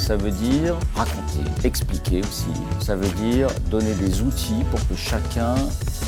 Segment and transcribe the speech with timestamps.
[0.00, 2.46] ça veut dire raconter, expliquer aussi.
[2.80, 5.54] Ça veut dire donner des outils pour que chacun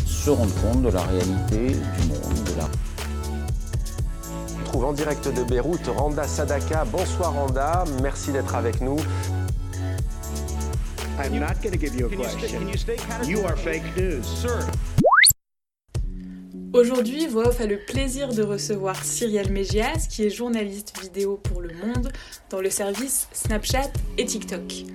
[0.07, 2.69] se rende compte de la réalité du monde, de la
[4.61, 6.87] On trouve en direct de Beyrouth Randa Sadaka.
[6.91, 8.97] Bonsoir Randa, merci d'être avec nous.
[11.23, 12.67] I'm not going to give you a question.
[13.29, 14.25] You are fake news.
[16.75, 21.75] Aujourd'hui, Voix a le plaisir de recevoir Cyrielle Mégias, qui est journaliste vidéo pour Le
[21.75, 22.11] Monde
[22.49, 24.87] dans le service Snapchat et TikTok.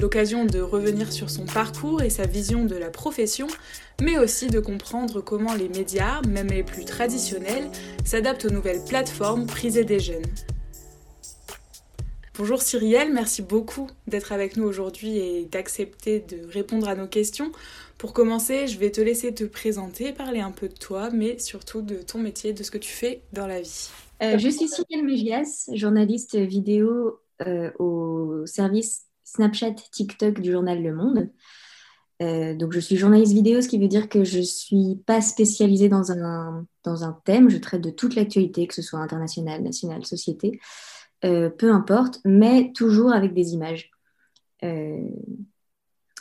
[0.00, 3.48] L'occasion de revenir sur son parcours et sa vision de la profession,
[4.00, 7.70] mais aussi de comprendre comment les médias, même les plus traditionnels,
[8.04, 10.22] s'adaptent aux nouvelles plateformes prisées des jeunes.
[12.38, 17.50] Bonjour Cyrielle, merci beaucoup d'être avec nous aujourd'hui et d'accepter de répondre à nos questions.
[17.98, 21.80] Pour commencer, je vais te laisser te présenter, parler un peu de toi, mais surtout
[21.80, 23.88] de ton métier, de ce que tu fais dans la vie.
[24.22, 30.94] Euh, je suis Cyrielle Mégias, journaliste vidéo euh, au service Snapchat TikTok du journal Le
[30.94, 31.30] Monde.
[32.20, 35.22] Euh, donc je suis journaliste vidéo, ce qui veut dire que je ne suis pas
[35.22, 37.48] spécialisée dans un, dans un thème.
[37.48, 40.60] Je traite de toute l'actualité, que ce soit internationale, nationale, société,
[41.22, 43.90] peu importe, mais toujours avec des images.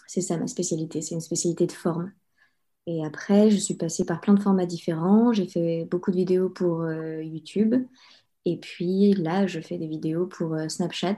[0.08, 2.12] C'est ça ma spécialité, c'est une spécialité de forme.
[2.88, 5.34] Et après, je suis passée par plein de formats différents.
[5.34, 7.76] J'ai fait beaucoup de vidéos pour euh, YouTube.
[8.46, 11.16] Et puis là, je fais des vidéos pour euh, Snapchat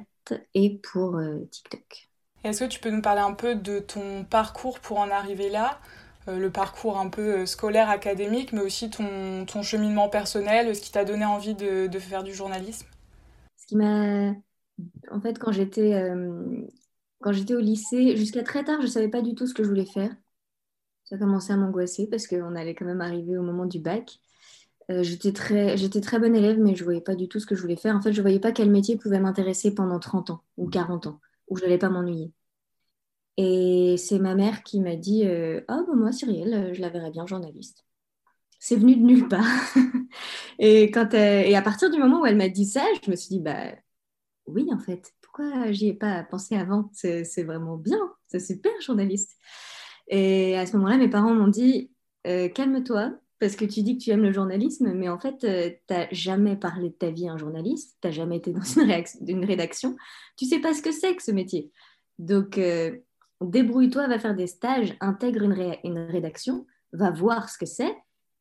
[0.54, 2.10] et pour euh, TikTok.
[2.44, 5.80] Est-ce que tu peux nous parler un peu de ton parcours pour en arriver là
[6.28, 11.04] Le parcours un peu scolaire, académique, mais aussi ton, ton cheminement personnel, ce qui t'a
[11.04, 12.88] donné envie de, de, faire du journalisme?
[13.58, 14.34] Ce qui m'a...
[15.12, 15.94] En fait, quand j'étais
[17.22, 19.64] quand j'étais au lycée, jusqu'à très tard, je ne savais pas du tout ce que
[19.64, 20.16] je voulais faire.
[21.06, 24.20] Ça commençait à m'angoisser parce qu'on allait quand même arriver au moment du bac.
[24.90, 27.56] Euh, j'étais très, très bonne élève, mais je ne voyais pas du tout ce que
[27.56, 27.96] je voulais faire.
[27.96, 31.08] En fait, je ne voyais pas quel métier pouvait m'intéresser pendant 30 ans ou 40
[31.08, 31.20] ans,
[31.50, 32.32] où je n'allais pas m'ennuyer.
[33.38, 37.12] Et c'est ma mère qui m'a dit euh, bah, moi, Cyrielle, euh, je la verrais
[37.12, 37.86] bien journaliste.
[38.60, 39.46] C'est venu de nulle part.
[40.60, 43.30] et, quand et à partir du moment où elle m'a dit ça, je me suis
[43.30, 43.72] dit Bah
[44.48, 45.14] oui, en fait,
[45.70, 46.90] j'y ai pas pensé avant?
[46.94, 49.38] C'est vraiment bien, c'est super journaliste.
[50.08, 51.92] Et à ce moment-là, mes parents m'ont dit
[52.28, 55.70] euh, calme-toi, parce que tu dis que tu aimes le journalisme, mais en fait, euh,
[55.88, 58.62] tu n'as jamais parlé de ta vie à un journaliste, tu n'as jamais été dans
[59.28, 59.96] une, rédaction,
[60.36, 61.72] tu sais pas ce que c'est que ce métier.
[62.20, 62.98] Donc, euh,
[63.42, 67.96] débrouille-toi, va faire des stages, intègre une, rédaction, va voir ce que c'est,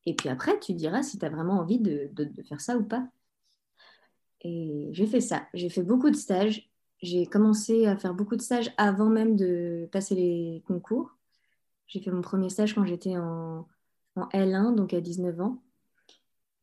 [0.07, 2.11] et puis après, tu diras si tu as vraiment envie de
[2.49, 3.07] faire ça ou pas.
[4.43, 5.49] Et j'ai fait ça.
[5.55, 6.71] J'ai fait beaucoup de stages
[7.03, 11.17] j'ai commencé à faire beaucoup de stages avant même de passer les concours.
[11.87, 13.67] J'ai fait mon premier stage quand j'étais en,
[14.17, 15.63] L1, donc à 19 ans.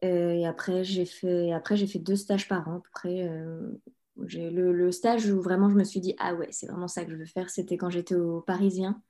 [0.03, 1.51] Euh, et après, j'ai fait,
[1.87, 2.81] fait deux stages par an.
[2.91, 3.79] Après, euh,
[4.17, 7.11] le, le, stage où vraiment je me suis dit, ah ouais, c'est vraiment ça que
[7.11, 9.01] je veux faire, c'était quand j'étais au Parisien.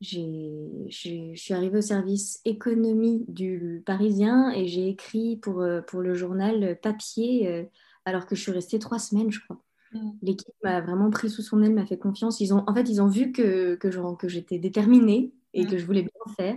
[0.00, 6.14] Je suis arrivée au service économie du Parisien et j'ai écrit pour, euh, pour le
[6.14, 7.68] journal papier
[8.06, 9.62] alors que je suis restée trois semaines, je crois.
[9.92, 10.10] Mm.
[10.22, 12.40] L'équipe m'a vraiment pris sous son aile, m'a fait confiance.
[12.40, 15.78] Ils ont, en fait, ils ont vu que, que, que j'étais déterminée et que mm.
[15.78, 16.56] je voulais bien faire.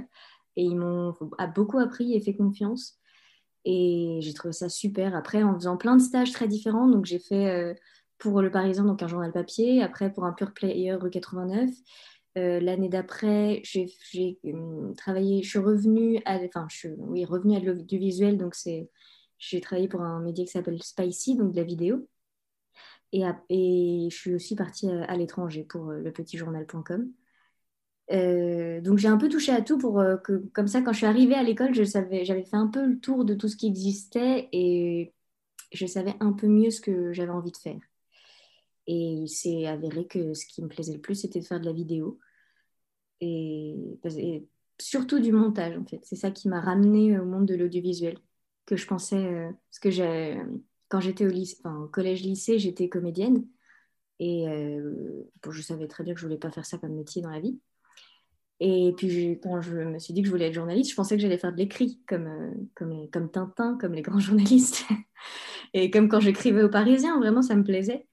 [0.56, 1.14] Et ils m'ont
[1.56, 3.00] beaucoup appris et fait confiance.
[3.66, 5.16] Et j'ai trouvé ça super.
[5.16, 7.74] Après, en faisant plein de stages très différents, donc j'ai fait euh,
[8.18, 9.82] pour Le Parisien, donc un journal papier.
[9.82, 11.70] Après, pour un Pure Player 89.
[12.36, 13.88] Euh, L'année d'après, j'ai
[14.46, 18.38] hum, travaillé, je suis revenue à, enfin, je suis, oui, revenue à l'audiovisuel.
[18.38, 18.56] Donc,
[19.38, 22.08] j'ai travaillé pour un média qui s'appelle Spicy, donc de la vidéo.
[23.14, 27.12] Et, je suis aussi partie à, l'étranger pour euh, le petitjournal.com.
[28.12, 30.98] Euh, donc j'ai un peu touché à tout pour euh, que, comme ça, quand je
[30.98, 34.50] suis arrivée à l'école, j'avais fait un peu le tour de tout ce qui existait
[34.52, 35.14] et
[35.72, 37.80] je savais un peu mieux ce que j'avais envie de faire.
[38.88, 41.66] Et il s'est avéré que ce qui me plaisait le plus, c'était de faire de
[41.66, 42.20] la vidéo.
[43.22, 44.00] et,
[44.80, 46.00] surtout du montage en fait.
[46.04, 48.18] C'est ça qui m'a ramené au monde de l'audiovisuel
[48.66, 50.42] que je pensais, parce que j'ai
[50.90, 53.46] quand j'étais au, au collège-lycée, j'étais comédienne
[54.20, 54.46] et
[55.50, 57.60] je savais très bien que je voulais pas faire ça comme métier dans la vie.
[58.66, 61.22] Et puis quand je me suis dit que je voulais être journaliste, je pensais que
[61.22, 64.86] j'allais faire de l'écrit, comme, euh, comme, comme Tintin, comme les grands journalistes.
[65.74, 68.08] et comme quand j'écrivais aux Parisiens, vraiment, ça me plaisait.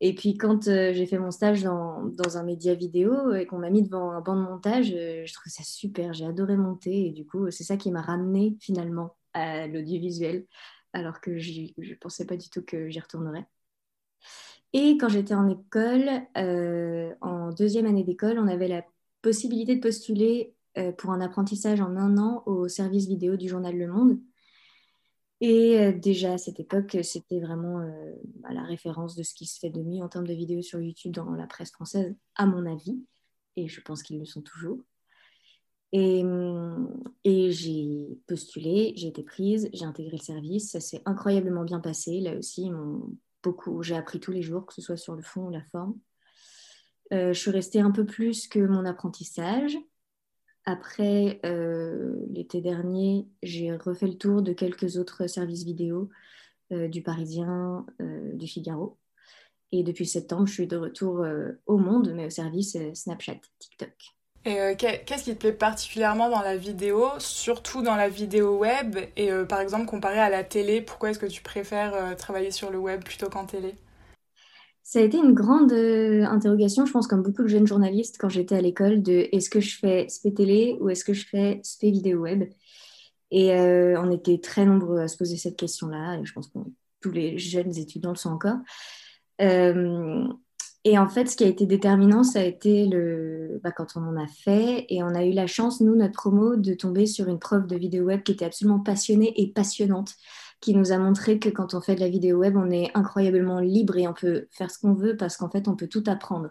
[0.00, 3.58] Et puis quand euh, j'ai fait mon stage dans, dans, un média vidéo et qu'on
[3.58, 7.08] m'a mis devant un banc de montage, euh, je trouvais ça super, j'ai adoré monter.
[7.08, 10.46] Et du coup, c'est ça qui m'a ramené finalement à l'audiovisuel,
[10.94, 13.46] alors que je ne pensais pas du tout que j'y retournerais.
[14.72, 16.08] Et quand j'étais en école,
[17.20, 18.84] en deuxième année d'école, on avait la
[19.22, 23.76] possibilité de postuler euh, pour un apprentissage en un an au service vidéo du journal
[23.76, 24.18] Le Monde.
[25.40, 29.46] Et euh, déjà à cette époque, c'était vraiment euh, bah, la référence de ce qui
[29.46, 32.46] se fait de mieux en termes de vidéos sur YouTube dans la presse française, à
[32.46, 33.04] mon avis.
[33.54, 34.80] Et je pense qu'ils le sont toujours.
[35.96, 36.24] Et,
[37.22, 40.72] et j'ai postulé, j'ai été prise, j'ai intégré le service.
[40.72, 42.18] Ça s'est incroyablement bien passé.
[42.18, 42.68] Là aussi,
[43.82, 45.96] j'ai appris tous les jours, que ce soit sur le fond ou la forme.
[47.12, 49.76] Euh, je suis restée un peu plus que mon apprentissage.
[50.64, 56.08] Après, euh, l'été dernier, j'ai refait le tour de quelques autres services vidéo
[56.72, 58.98] euh, du Parisien, du Figaro.
[59.72, 61.24] Et depuis septembre, je suis de retour
[61.66, 63.94] au monde, mais au service Snapchat, TikTok.
[64.46, 68.96] Et qu'est-ce qui te plaît particulièrement dans la vidéo, surtout dans la vidéo web?
[69.16, 72.78] Et par exemple, comparé à la télé, pourquoi est-ce que tu préfères travailler sur le
[72.78, 73.74] web plutôt qu'en télé?
[74.84, 78.28] Ça a été une grande euh, interrogation, je pense, comme beaucoup de jeunes journalistes quand
[78.28, 81.60] j'étais à l'école, de est-ce que je fais SP télé ou est-ce que je fais
[81.64, 82.44] SP vidéo web?
[83.30, 86.58] Et euh, on était très nombreux à se poser cette question-là, et je pense que
[87.00, 88.58] tous les jeunes étudiants le sont encore.
[90.86, 94.02] Et en fait, ce qui a été déterminant, ça a été le, bah, quand on
[94.02, 97.28] en a fait, et on a eu la chance, nous, notre promo, de tomber sur
[97.28, 100.14] une prof de vidéo web qui était absolument passionnée et passionnante
[100.64, 103.60] qui nous a montré que quand on fait de la vidéo web, on est incroyablement
[103.60, 106.48] libre et on peut faire ce qu'on veut parce qu'en fait, on peut tout apprendre.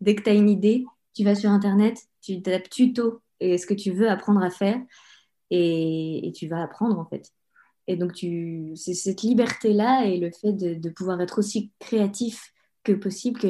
[0.00, 3.66] Dès que tu as une idée, tu vas sur Internet, tu tapes tuto et ce
[3.66, 4.78] que tu veux apprendre à faire
[5.50, 7.32] et, tu vas apprendre en fait.
[7.86, 8.24] Et donc,
[8.76, 12.54] c'est cette liberté-là et le fait de, pouvoir être aussi créatif
[12.84, 13.48] que possible, que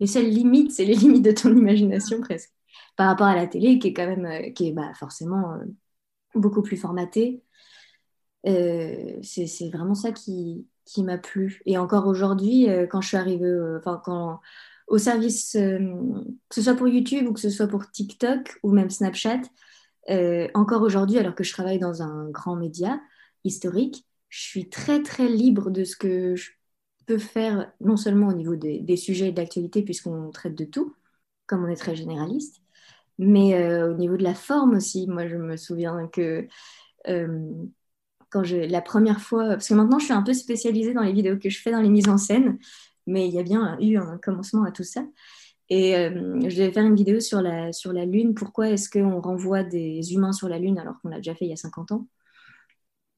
[0.00, 2.52] les seules limites, c'est les limites de ton imagination presque.
[2.96, 5.64] Par rapport à la télé, qui est quand même, euh, qui est bah, forcément euh,
[6.34, 7.42] beaucoup plus formatée,
[8.46, 11.62] euh, c'est vraiment ça qui, qui m'a plu.
[11.66, 14.40] Et encore aujourd'hui, euh, quand je suis arrivée, enfin, quand
[14.88, 18.90] au service, que ce soit pour YouTube ou que ce soit pour TikTok ou même
[18.90, 19.40] Snapchat,
[20.54, 23.00] encore aujourd'hui, alors que je travaille dans un grand média
[23.44, 26.50] historique, je suis très très libre de ce que je
[27.06, 30.94] peux faire, non seulement au niveau des, sujets d'actualité, puisqu'on traite de tout,
[31.46, 32.62] comme on est très généraliste,
[33.18, 35.06] mais au niveau de la forme aussi.
[35.06, 36.48] Moi, je me souviens que
[38.32, 41.12] quand je, la première fois, parce que maintenant je suis un peu spécialisée dans les
[41.12, 42.58] vidéos que je fais dans les mises en scène,
[43.06, 45.04] mais il y a bien eu un commencement à tout ça.
[45.68, 48.34] Et euh, je devais faire une vidéo sur la, sur la Lune.
[48.34, 51.50] Pourquoi est-ce qu'on renvoie des humains sur la Lune alors qu'on l'a déjà fait il
[51.50, 52.06] y a 50 ans?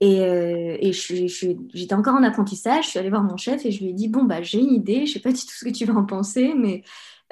[0.01, 2.85] Et, euh, j'étais encore en apprentissage.
[2.85, 4.73] Je suis allée voir mon chef et je lui ai dit Bon, bah, j'ai une
[4.73, 6.83] idée, je ne sais pas du tout ce que tu vas en penser, mais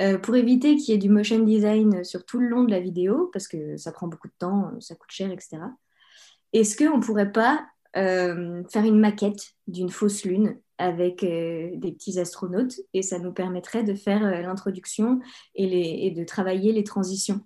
[0.01, 2.81] euh, pour éviter qu'il y ait du motion design sur tout le long de la
[2.81, 5.59] vidéo, parce que ça prend beaucoup de temps, ça coûte cher, etc.
[6.53, 7.67] Est-ce qu'on ne pourrait pas
[7.97, 13.85] euh, faire une maquette d'une fausse lune avec des petits astronautes et ça nous permettrait
[13.85, 15.21] de faire l'introduction
[15.55, 17.41] et, de travailler les transitions?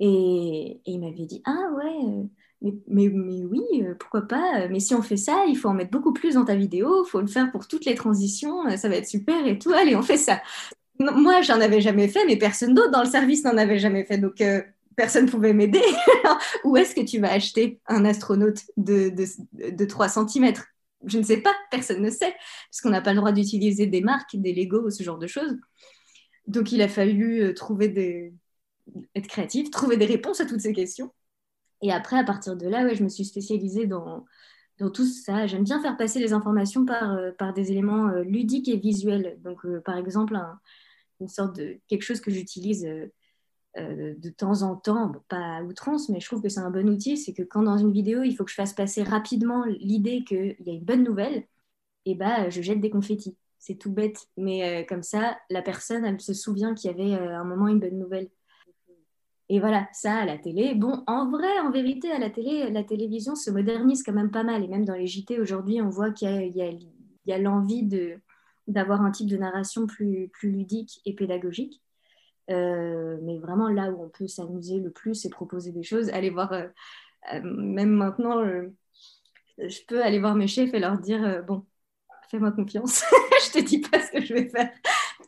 [0.00, 2.28] Et, il m'avait dit Ah ouais,
[2.62, 3.62] mais, oui,
[3.98, 6.54] pourquoi pas Mais si on fait ça, il faut en mettre beaucoup plus dans ta
[6.54, 9.72] vidéo, il faut le faire pour toutes les transitions, ça va être super et tout.
[9.74, 10.40] Allez, on fait ça.
[10.98, 14.18] moi, j'en avais jamais fait, mais personne d'autre dans le service n'en avait jamais fait.
[14.18, 14.42] Donc,
[14.96, 15.82] personne ne pouvait m'aider.
[16.64, 19.12] Où est-ce que tu vas acheter un astronaute de,
[19.52, 20.52] de, 3 cm
[21.04, 22.34] Je ne sais pas, personne ne sait,
[22.70, 25.56] parce qu'on n'a pas le droit d'utiliser des marques, des Lego, ce genre de choses.
[26.46, 28.32] Donc il a fallu euh, trouver des...
[29.14, 31.12] être créatif, trouver des réponses à toutes ces questions.
[31.82, 34.24] Et après, à partir de là, ouais, je me suis spécialisée dans,
[34.78, 35.46] tout ça.
[35.46, 39.38] J'aime bien faire passer les informations par, euh, des éléments euh, ludiques et visuels.
[39.42, 40.38] Donc, par exemple,
[41.20, 42.86] une sorte de quelque chose que j'utilise
[43.78, 46.88] euh, de temps en temps, pas à outrance, mais je trouve que c'est un bon
[46.88, 50.24] outil, c'est que quand dans une vidéo, il faut que je fasse passer rapidement l'idée
[50.24, 51.46] qu'il y a une bonne nouvelle,
[52.06, 53.36] et bah, je jette des confettis.
[53.58, 57.38] C'est tout bête, mais euh, comme ça, la personne, se souvient qu'il y avait euh,
[57.38, 58.30] un moment une bonne nouvelle.
[59.48, 60.74] Et voilà, ça à la télé.
[60.74, 64.42] Bon, en vrai, en vérité, à la télé, la télévision se modernise quand même pas
[64.42, 64.64] mal.
[64.64, 67.88] Et même dans les JT aujourd'hui, on voit qu'il y a, l'envie
[68.66, 71.80] d'avoir un type de narration plus, ludique et pédagogique.
[72.48, 76.52] mais vraiment là où on peut s'amuser le plus et proposer des choses, aller voir,
[77.42, 78.42] même maintenant,
[79.58, 81.64] je peux aller voir mes chefs et leur dire, bon,
[82.30, 83.04] fais-moi confiance,
[83.46, 84.72] je te dis pas ce que je vais faire,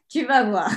[0.09, 0.71] tu vas voir.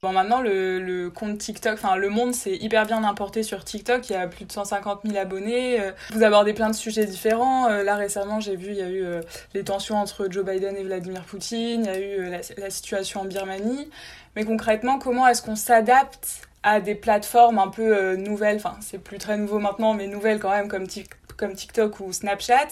[0.00, 4.08] Bon, maintenant, le, compte TikTok, enfin, le monde s'est hyper bien importé sur TikTok.
[4.08, 5.80] Il y a plus de 150 000 abonnés.
[5.80, 7.68] Euh, vous abordez plein de sujets différents.
[7.68, 9.22] Euh, là, récemment, j'ai vu, il y a eu euh,
[9.54, 11.84] les tensions entre Joe Biden et Vladimir Poutine.
[11.84, 13.90] Il y a eu la, situation en Birmanie.
[14.36, 18.58] Mais concrètement, comment est-ce qu'on s'adapte à des plateformes un peu nouvelles?
[18.58, 22.68] Enfin, c'est plus très nouveau maintenant, mais nouvelles quand même, comme TikTok ou Snapchat.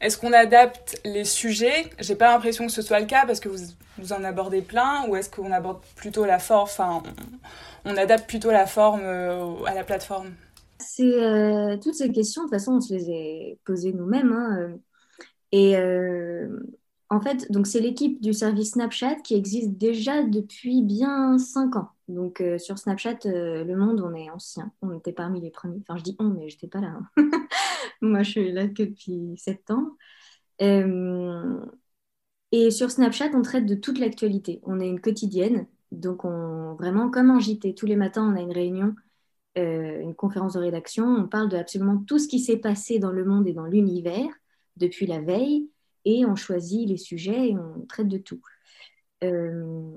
[0.00, 1.90] Est-ce qu'on adapte les sujets?
[1.98, 5.06] J'ai pas l'impression que ce soit le cas parce que vous, vous en abordez plein,
[5.08, 7.02] ou est-ce qu'on aborde plutôt la forme, enfin,
[7.84, 10.32] on, adapte plutôt la forme euh, à la plateforme
[10.78, 14.32] C'est euh, toutes ces questions, de toute façon, on se les a posées nous-mêmes.
[14.32, 14.76] Hein, euh,
[15.52, 15.76] et
[17.10, 21.90] en fait, donc c'est l'équipe du service Snapchat qui existe déjà depuis bien 5 ans.
[22.08, 24.72] Donc sur Snapchat, le monde, on est ancien.
[24.82, 25.80] On était parmi les premiers.
[25.86, 26.98] Enfin, je dis on, mais j'étais pas là.
[27.16, 27.30] Hein.
[28.00, 29.96] Moi, je suis là que depuis septembre.
[32.54, 34.60] Et sur Snapchat, on traite de toute l'actualité.
[34.62, 38.40] On est une quotidienne, donc on, vraiment comme en JT, tous les matins, on a
[38.40, 38.94] une réunion,
[39.58, 41.04] euh, une conférence de rédaction.
[41.04, 44.28] On parle de absolument tout ce qui s'est passé dans le monde et dans l'univers
[44.76, 45.68] depuis la veille,
[46.04, 48.40] et on choisit les sujets et on traite de tout.
[49.24, 49.90] Euh,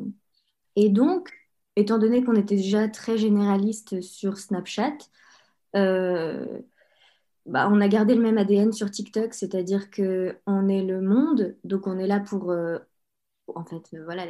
[0.75, 1.31] et donc,
[1.75, 4.97] étant donné qu'on était déjà très généraliste sur Snapchat,
[5.75, 6.59] euh,
[7.47, 11.87] bah, on a gardé le même ADN sur TikTok, c'est-à-dire qu'on est le monde, donc
[11.87, 12.77] on est là pour, euh,
[13.47, 14.25] en fait, euh, voilà,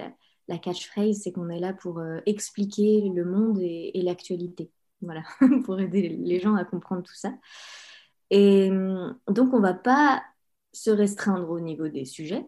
[0.47, 4.71] la, catchphrase, c'est qu'on est là pour euh, expliquer le monde et, l'actualité,
[5.01, 5.23] voilà,
[5.65, 7.33] pour aider les gens à comprendre tout ça.
[8.29, 8.69] Et
[9.29, 10.23] donc on va pas
[10.73, 12.45] se restreindre au niveau des sujets,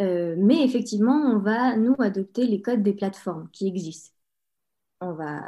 [0.00, 4.14] mais effectivement, on va, nous, adopter les codes des plateformes qui existent.
[5.00, 5.42] On va,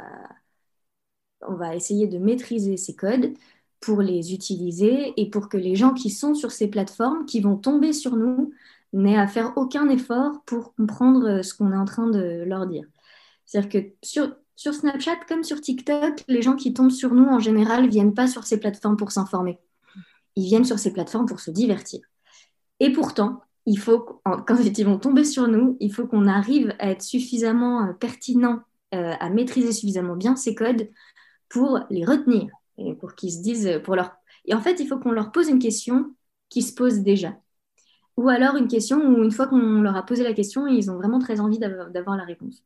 [1.41, 3.33] on va essayer de maîtriser ces codes
[3.79, 7.57] pour les utiliser et pour que les gens qui sont sur ces plateformes, qui vont
[7.57, 8.51] tomber sur nous,
[8.93, 12.65] n'aient à faire aucun effort pour comprendre euh, ce qu'on est en train de leur
[12.65, 12.85] dire.
[13.45, 17.89] C'est-à-dire que sur, Snapchat comme sur TikTok, les gens qui tombent sur nous en général
[17.89, 19.59] viennent pas sur ces plateformes pour s'informer.
[20.35, 22.01] Ils viennent sur ces plateformes pour se divertir.
[22.79, 26.91] Et pourtant, il faut, quand ils vont tomber sur nous, il faut qu'on arrive à
[26.91, 28.61] être suffisamment euh, pertinent,
[28.93, 30.89] euh, à maîtriser suffisamment bien ces codes
[31.49, 34.15] pour les retenir et pour qu'ils se disent, pour leur...
[34.45, 36.15] Et en fait, il faut qu'on leur pose une question
[36.49, 37.35] qui se pose déjà.
[38.17, 40.95] Ou alors une question où une fois qu'on leur a posé la question, ils ont
[40.97, 42.63] vraiment très envie d'avoir la réponse.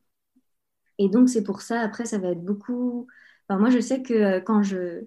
[0.98, 3.06] Et donc c'est pour ça, après, ça va être beaucoup...
[3.48, 5.06] Moi, je sais que euh, quand je,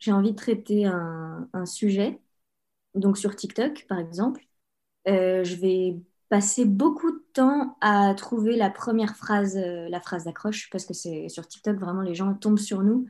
[0.00, 2.20] j'ai envie de traiter un, sujet,
[2.94, 4.44] donc sur TikTok, par exemple,
[5.08, 5.96] euh, je vais
[6.28, 10.94] passer beaucoup de temps à trouver la première phrase, euh, la phrase d'accroche, parce que
[10.94, 13.06] c'est sur TikTok, vraiment, les gens tombent sur nous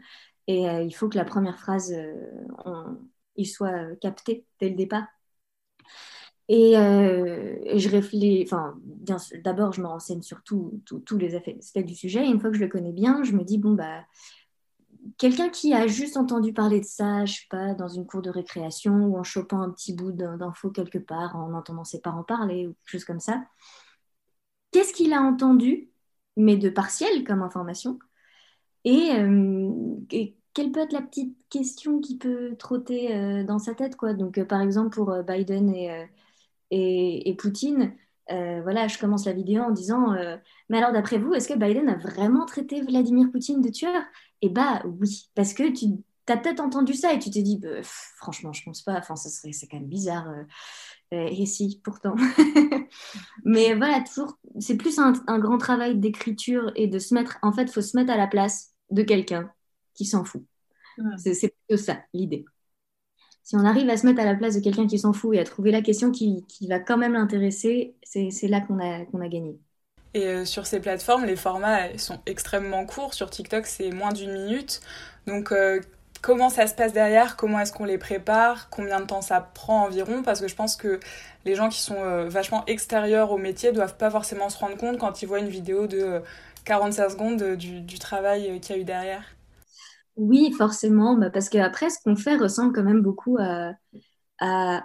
[0.46, 5.06] et euh, il faut que la première phrase, euh, soit capté dès le départ.
[6.48, 8.78] Et, euh, je réfléchis, enfin,
[9.42, 10.82] d'abord, je me renseigne sur tous
[11.18, 12.24] les aspects du sujet.
[12.26, 14.04] Et une fois que je le connais bien, je me dis, bon, bah,
[15.18, 18.30] quelqu'un qui a juste entendu parler de ça, je sais pas, dans une cour de
[18.30, 22.66] récréation ou en chopant un petit bout d'info quelque part, en entendant ses parents parler
[22.66, 23.42] ou quelque chose comme ça,
[24.70, 25.90] qu'est-ce qu'il a entendu,
[26.36, 27.98] mais de partiel comme information
[28.86, 33.96] euh, et, quelle peut être la petite question qui peut trotter euh, dans sa tête
[33.96, 34.14] quoi?
[34.14, 37.92] Donc, euh, par exemple, pour Biden et, et, Poutine,
[38.28, 40.14] voilà, je commence la vidéo en disant
[40.68, 44.02] Mais alors, d'après vous, est-ce que Biden a vraiment traité Vladimir Poutine de tueur?
[44.42, 45.86] Eh bah oui, parce que tu
[46.28, 49.66] as peut-être entendu ça et tu t'es dit bah, Franchement, je pense pas, enfin, c'est
[49.66, 50.28] quand même bizarre.
[51.10, 52.14] et si, pourtant.
[53.44, 57.52] Mais voilà, toujours, c'est plus un, un, grand travail d'écriture et de se mettre, en
[57.52, 59.50] fait, il faut se mettre à la place de quelqu'un
[59.94, 60.42] qui s'en fout.
[61.16, 62.44] C'est plutôt ça l'idée.
[63.42, 65.38] Si on arrive à se mettre à la place de quelqu'un qui s'en fout et
[65.38, 69.28] à trouver la question qui, va quand même l'intéresser, c'est là qu'on a, qu'on a
[69.28, 69.58] gagné.
[70.14, 73.14] Et euh, sur ces plateformes, les formats sont extrêmement courts.
[73.14, 74.80] Sur TikTok, c'est moins d'une minute.
[75.26, 75.80] Donc, euh,
[76.22, 77.36] comment ça se passe derrière?
[77.36, 78.70] Comment est-ce qu'on les prépare?
[78.70, 80.22] Combien de temps ça prend environ?
[80.22, 81.00] Parce que je pense que
[81.44, 84.98] les gens qui sont euh, vachement extérieurs au métier doivent pas forcément se rendre compte
[84.98, 86.22] quand ils voient une vidéo de
[86.64, 89.24] 45 secondes du, du travail qu'il y a eu derrière
[90.16, 93.72] Oui, forcément, bah, parce qu'après, ce qu'on fait ressemble quand même beaucoup à,
[94.40, 94.84] à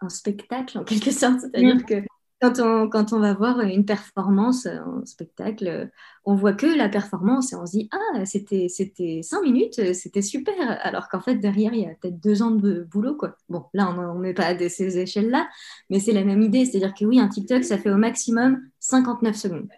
[0.00, 1.40] un spectacle, en quelque sorte.
[1.40, 1.84] C'est-à-dire mm.
[1.84, 1.94] que
[2.40, 5.90] quand on, quand on va voir une performance, un spectacle,
[6.24, 10.22] on voit que la performance et on se dit Ah, c'était, c'était cinq minutes, c'était
[10.22, 10.54] super.
[10.82, 13.14] Alors qu'en fait, derrière, il y a peut-être deux ans de boulot.
[13.14, 13.36] Quoi.
[13.50, 15.48] Bon, là, on n'est pas à ces échelles-là,
[15.90, 16.64] mais c'est la même idée.
[16.64, 19.68] C'est-à-dire que oui, un TikTok, ça fait au maximum 59 secondes.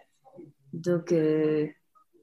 [0.73, 1.67] Donc, euh,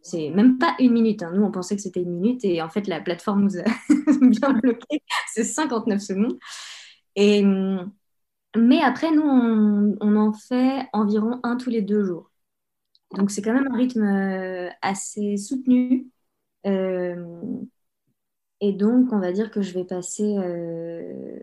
[0.03, 1.23] C'est même pas une minute.
[1.23, 1.33] Hein.
[1.35, 3.65] Nous, on pensait que c'était une minute et en fait, la plateforme nous a
[4.23, 5.03] bien bloqué.
[5.35, 6.39] C'est 59 secondes.
[7.17, 7.45] Et,
[8.57, 12.31] mais après, nous, on, on, en fait environ un tous les deux jours.
[13.17, 16.09] Donc, c'est quand même un rythme euh, assez soutenu.
[16.67, 17.61] Euh,
[18.61, 21.39] et donc, on va dire que je vais passer euh,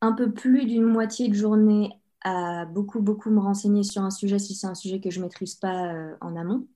[0.00, 1.90] un peu plus d'une moitié de journée
[2.26, 5.24] à beaucoup, beaucoup me renseigner sur un sujet si c'est un sujet que je ne
[5.24, 6.68] maîtrise pas en amont.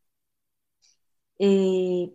[1.38, 2.14] Et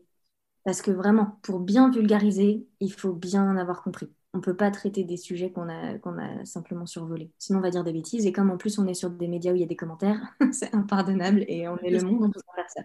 [0.63, 4.11] parce que vraiment, pour bien vulgariser, il faut bien en avoir compris.
[4.33, 7.31] On ne peut pas traiter des sujets qu'on a, qu'on a simplement survolés.
[7.39, 8.25] Sinon, on va dire des bêtises.
[8.25, 10.21] Et comme en plus, on est sur des médias où il y a des commentaires,
[10.51, 12.81] c'est impardonnable et on est le monde, on peut faire ça.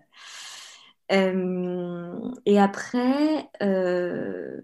[1.13, 4.61] Euh, et après, euh,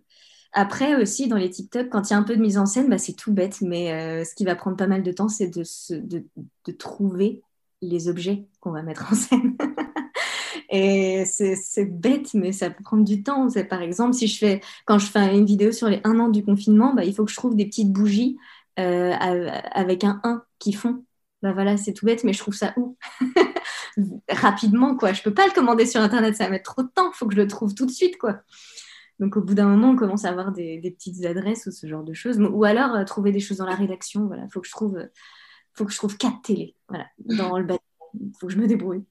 [0.57, 2.89] après aussi, dans les TikTok, quand il y a un peu de mise en scène,
[2.89, 3.61] bah, c'est tout bête.
[3.61, 6.25] Mais euh, ce qui va prendre pas mal de temps, c'est de, de,
[6.65, 7.43] de trouver
[7.83, 9.55] les objets qu'on va mettre en scène.
[10.71, 13.49] Et c'est bête, mais ça peut prendre du temps.
[13.69, 16.43] Par exemple, si je fais, quand je fais une vidéo sur les un an du
[16.43, 18.39] confinement, bah, il faut que je trouve des petites bougies
[18.79, 21.05] euh, avec un 1 qui font.
[21.43, 22.97] Bah voilà, c'est tout bête, mais je trouve ça où?
[24.31, 25.13] Rapidement, quoi.
[25.13, 27.11] Je peux pas le commander sur Internet, ça va mettre trop de temps.
[27.13, 28.41] Il faut que je le trouve tout de suite, quoi.
[29.19, 32.05] Donc au bout d'un moment, on commence à avoir des, petites adresses ou ce genre
[32.05, 32.39] de choses.
[32.41, 34.27] Ou alors euh, trouver des choses dans la rédaction.
[34.27, 34.99] Voilà, faut que je trouve,
[35.75, 36.77] faut que je trouve quatre télés.
[36.89, 37.81] Voilà, dans le bâtiment.
[38.41, 39.05] Faut que je me débrouille.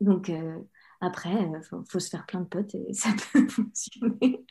[0.00, 0.58] Donc euh,
[1.00, 4.44] après, euh, faut, se faire plein de potes et ça peut fonctionner.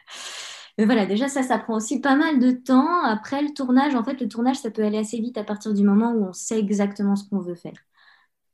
[0.77, 3.01] Mais voilà, déjà ça, ça prend aussi pas mal de temps.
[3.03, 5.83] Après le tournage, en fait, le tournage, ça peut aller assez vite à partir du
[5.83, 7.77] moment où on sait exactement ce qu'on veut faire.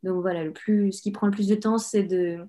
[0.04, 2.40] Donc voilà, le plus, ce qui prend le plus de temps, c'est de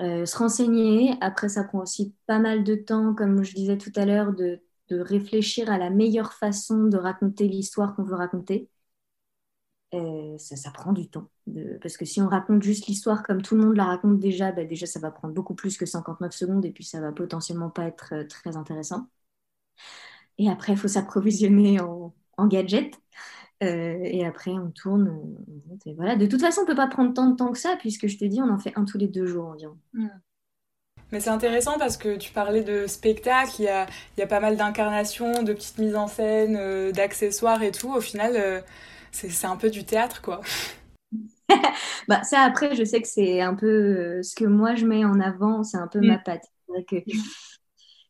[0.00, 1.14] euh, se renseigner.
[1.20, 4.60] Après, ça prend aussi pas mal de temps, comme je disais tout à l'heure, de,
[4.88, 8.68] de réfléchir à la meilleure façon de raconter l'histoire qu'on veut raconter.
[9.94, 11.28] Euh, ça, prend du temps.
[11.82, 14.64] parce que si on raconte juste l'histoire comme tout le monde la raconte déjà, bah,
[14.64, 17.84] déjà ça va prendre beaucoup plus que 59 secondes et puis ça va potentiellement pas
[17.86, 19.06] être euh, très intéressant.
[20.38, 22.94] Et après, il faut s'approvisionner en, en gadgets.
[23.62, 25.36] Euh, et après, on tourne.
[25.86, 26.16] et voilà.
[26.16, 28.18] De toute façon, on ne peut pas prendre tant de temps que ça, puisque je
[28.18, 29.78] te dis, on en fait un tous les deux jours environ.
[29.92, 30.08] Hmm.
[31.12, 34.26] Mais c'est intéressant parce que tu parlais de spectacle, il y a, il y a
[34.26, 37.92] pas mal d'incarnations, de petites mises en scène, d'accessoires et tout.
[37.92, 38.64] Au final,
[39.10, 40.40] c'est un peu du théâtre, quoi.
[42.08, 45.04] bah, ça, après, je sais que c'est un peu euh, ce que moi je mets
[45.04, 46.22] en avant, c'est un peu ma mm.
[46.24, 46.44] patte.
[46.88, 46.96] Que,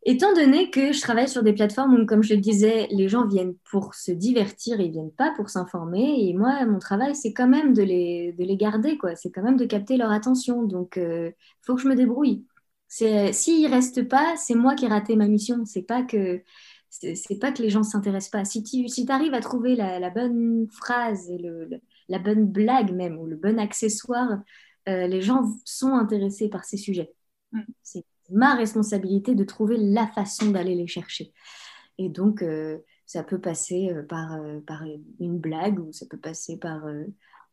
[0.05, 3.27] étant donné que je travaille sur des plateformes où, comme je le disais, les gens
[3.27, 6.29] viennent pour se divertir, ils viennent pas pour s'informer.
[6.29, 9.15] Et moi, mon travail, c'est quand même de les, de les garder, quoi.
[9.17, 10.63] C'est quand même de capter leur attention.
[10.65, 11.31] Donc, il euh,
[11.63, 12.45] faut que je me débrouille.
[12.89, 15.65] S'ils restent pas, c'est moi qui ai raté ma mission.
[15.65, 16.43] C'est pas que
[16.91, 18.45] c'est pas que les gens s'intéressent pas.
[18.45, 21.71] Si tu si arrives à trouver la, bonne phrase et le,
[22.09, 24.41] la bonne blague même, ou le bon accessoire,
[24.89, 27.15] euh, les gens sont intéressés par ces sujets.
[27.53, 27.63] Mm.
[27.83, 31.33] C'est ma responsabilité de trouver la façon d'aller les chercher.
[31.99, 34.83] Et donc, euh, ça peut passer euh, par, par
[35.21, 36.83] une blague ou ça peut passer par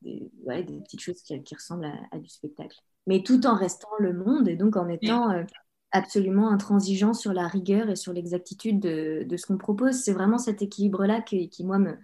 [0.01, 2.77] des, des, petites choses qui, qui ressemblent à, du spectacle.
[3.07, 5.43] Mais tout en restant le monde et donc en étant
[5.91, 9.95] absolument intransigeant sur la rigueur et sur l'exactitude de, de, ce qu'on propose.
[9.95, 11.97] C'est vraiment cet équilibre-là qui, qui, moi, me,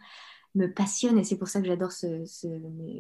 [0.56, 2.48] me passionne et c'est pour ça que j'adore ce,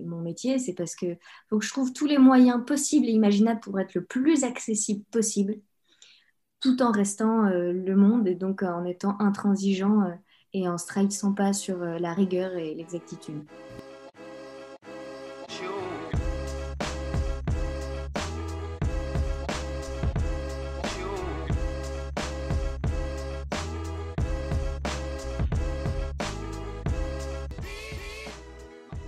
[0.05, 0.59] mon métier.
[0.59, 1.17] C'est parce que
[1.49, 5.03] faut que je trouve tous les moyens possibles et imaginables pour être le plus accessible
[5.11, 5.55] possible,
[6.59, 10.13] tout en restant euh, le monde et donc en étant intransigeant euh,
[10.53, 13.43] et en ne trahissant pas sur euh, la rigueur et l'exactitude.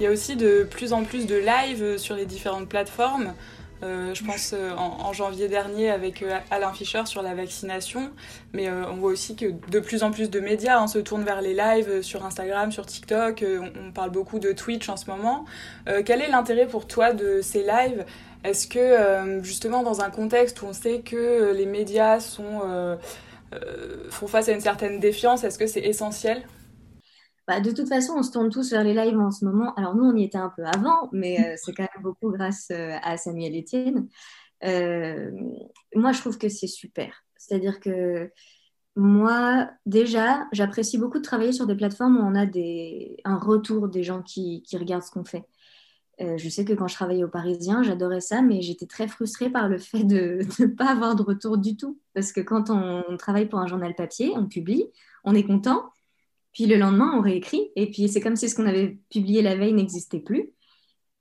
[0.08, 3.34] Y a aussi de plus en plus de live sur les différentes plateformes.
[3.84, 8.12] Euh, je pense euh, en, janvier dernier avec euh, Alain Fischer sur la vaccination,
[8.54, 11.42] mais on voit aussi que de plus en plus de médias hein, se tournent vers
[11.42, 13.46] les lives sur Instagram, sur TikTok.
[13.86, 15.46] On, parle beaucoup de Twitch en ce moment.
[16.06, 18.06] quel est l'intérêt pour toi de ces lives?
[18.44, 22.98] Est-ce que justement dans un contexte où on sait que les médias font
[24.28, 26.44] face à une certaine défiance, est-ce que c'est essentiel?
[27.48, 29.74] Bah, de toute façon, on se tourne tous vers les lives en ce moment.
[29.76, 32.68] Alors nous, on y était un peu avant, mais euh, c'est quand même beaucoup grâce
[32.72, 34.10] euh, à Samuel Etienne.
[34.66, 35.32] Euh,
[35.96, 37.24] moi, je trouve que c'est super.
[37.38, 38.30] C'est-à-dire que
[38.98, 43.88] moi, déjà, j'apprécie beaucoup de travailler sur des plateformes où on a des, un retour
[43.88, 45.46] des gens qui, qui regardent ce qu'on fait.
[46.20, 49.70] je sais que quand je travaillais au Parisien, j'adorais ça, mais j'étais très frustrée par
[49.70, 51.98] le fait de ne pas avoir de retour du tout.
[52.14, 54.86] Parce que quand on travaille pour un journal papier, on publie,
[55.24, 55.92] on est content,
[56.58, 57.70] puis le lendemain, on réécrit.
[57.76, 60.50] Et puis c'est comme si ce qu'on avait publié la veille n'existait plus.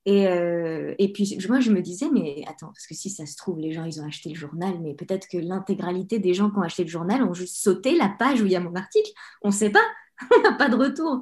[0.07, 3.37] Et, euh, et, puis moi, je me disais, mais attends, parce que si ça se
[3.37, 6.57] trouve, les gens, ils ont acheté le journal, mais peut-être que l'intégralité des gens qui
[6.57, 9.11] ont acheté le journal ont juste sauté la page où il y a mon article.
[9.43, 9.85] On ne sait pas,
[10.39, 11.21] on n'a pas de retour.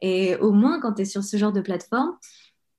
[0.00, 2.16] Et au moins, quand tu es sur ce genre de plateforme,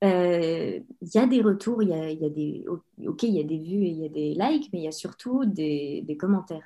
[0.06, 2.64] euh, il y a des retours, il y a, y a, des,
[3.06, 4.88] ok, il y a des vues et il y a des likes, mais il y
[4.88, 6.64] a surtout des, des, commentaires.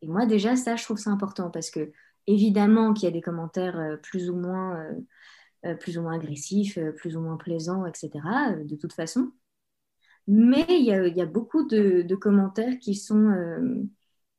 [0.00, 1.92] Et moi, déjà, ça, je trouve ça important parce que,
[2.28, 4.80] évidemment, qu'il y a des commentaires euh, plus ou moins,
[5.64, 8.10] euh, plus ou moins agressifs, plus ou moins plaisants, etc.,
[8.64, 9.32] de toute façon.
[10.28, 13.88] Mais il y a, beaucoup de, commentaires qui sont,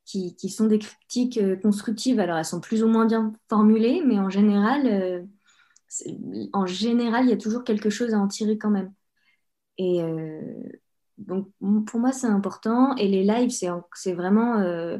[0.05, 2.19] qui, qui, sont des critiques constructives.
[2.19, 5.27] Alors, elles sont plus ou moins bien formulées, mais en général,
[6.53, 8.93] en général, il y a toujours quelque chose à en tirer quand même.
[9.79, 10.41] Et euh,
[11.17, 11.49] donc,
[11.87, 12.95] pour moi, c'est important.
[12.97, 13.51] Et les lives,
[13.93, 14.99] c'est vraiment euh,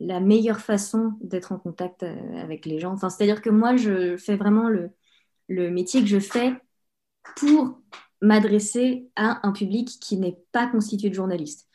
[0.00, 2.92] la meilleure façon d'être en contact euh, avec les gens.
[2.92, 4.90] Enfin, C'est-à-dire que moi, je fais vraiment le,
[5.48, 6.54] le métier que je fais
[7.36, 7.80] pour
[8.20, 11.68] m'adresser à un public qui n'est pas constitué de journalistes.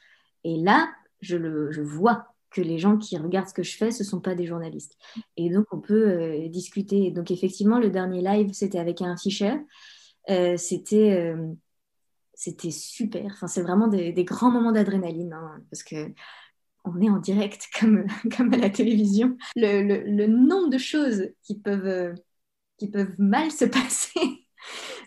[0.43, 0.89] Et là,
[1.21, 4.07] je le je vois que les gens qui regardent ce que je fais, ce ne
[4.07, 4.97] sont pas des journalistes.
[5.37, 7.09] Et donc, on peut euh, discuter.
[7.11, 9.55] Donc, effectivement, le dernier live, c'était avec un Fischer.
[10.29, 11.33] Euh, c'était,
[12.33, 13.25] c'était super.
[13.33, 16.13] Enfin, c'est vraiment des, grands moments d'adrénaline, hein, parce que
[16.85, 19.37] on est en direct comme, comme à la télévision.
[19.55, 22.13] Le, le nombre de choses qui peuvent,
[22.77, 24.43] qui peuvent mal se passer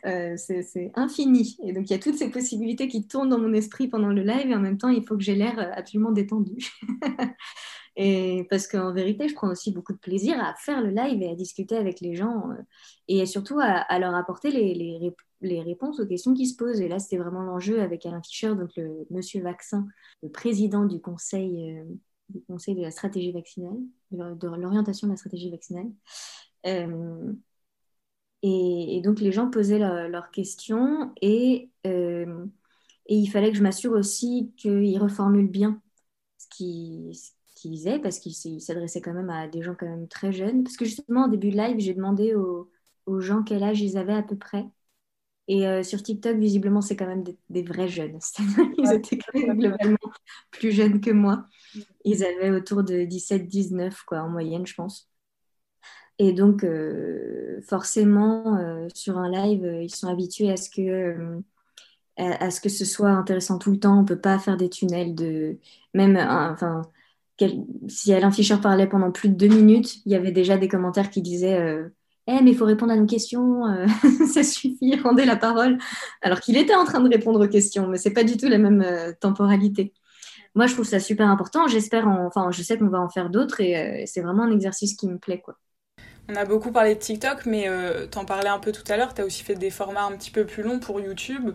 [0.04, 1.56] euh, c'est infini.
[1.64, 4.22] Et donc, il y a toutes ces possibilités qui tournent dans mon esprit pendant le
[4.22, 6.58] live et en même temps, il faut que j'ai l'air euh, absolument détendu.
[7.96, 11.30] et parce qu'en vérité, je prends aussi beaucoup de plaisir à faire le live et
[11.30, 12.62] à discuter avec les gens euh,
[13.08, 16.80] et surtout à, leur apporter les, les, réponses aux questions qui se posent.
[16.80, 19.86] Et là, c'était vraiment l'enjeu avec Alain Fischer, donc le monsieur vaccin,
[20.22, 21.82] le président du conseil,
[22.28, 23.78] du conseil de la stratégie vaccinale,
[24.10, 25.90] de l'orientation de la stratégie vaccinale.
[28.42, 32.46] Et, donc, les gens posaient leurs questions et, euh,
[33.06, 35.82] et, il fallait que je m'assure aussi qu'ils reformulent bien
[36.38, 40.62] ce qu'ils disaient parce qu'ils s'adressaient quand même à des gens quand même très jeunes.
[40.62, 42.70] Parce que justement, au début de live, j'ai demandé aux,
[43.20, 44.64] gens quel âge ils avaient à peu près.
[45.48, 48.18] Et euh, sur TikTok, visiblement, c'est quand même des, vrais jeunes.
[48.78, 50.12] Ils étaient quand même globalement
[50.50, 51.46] plus jeunes que moi.
[52.04, 55.08] Ils avaient autour de 17-19, quoi, en moyenne, je pense.
[56.18, 61.42] Et donc, euh, forcément, euh, sur un live, ils sont habitués à ce que,
[62.16, 63.98] à, ce que ce soit intéressant tout le temps.
[63.98, 65.58] On ne peut pas faire des tunnels de.
[65.94, 66.82] Même, enfin,
[67.88, 71.10] si Alain Fischer parlait pendant plus de deux minutes, il y avait déjà des commentaires
[71.10, 71.84] qui disaient
[72.28, 73.62] Eh, mais il faut répondre à nos questions,
[74.34, 75.78] ça suffit, rendez la parole.
[76.22, 78.48] Alors qu'il était en train de répondre aux questions, mais ce n'est pas du tout
[78.48, 78.84] la même
[79.20, 79.92] temporalité.
[80.56, 81.68] Moi, je trouve ça super important.
[81.68, 85.06] J'espère, enfin, je sais qu'on va en faire d'autres et c'est vraiment un exercice qui
[85.08, 85.56] me plaît, quoi.
[86.28, 89.14] On a beaucoup parlé de TikTok, mais euh, t'en parlais un peu tout à l'heure,
[89.14, 91.50] t'as aussi fait des formats un petit peu plus longs pour YouTube,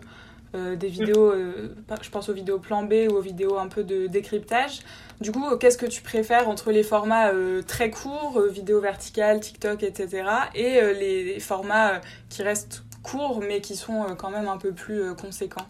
[0.54, 3.84] euh, des vidéos, euh, je pense aux vidéos plan B ou aux vidéos un peu
[3.84, 4.80] de décryptage.
[5.20, 7.30] Du coup, qu'est-ce que tu préfères entre les formats
[7.66, 14.04] très courts, vidéos verticales, TikTok, etc., et les, formats qui restent courts, mais qui sont
[14.18, 15.66] quand même un peu plus conséquents?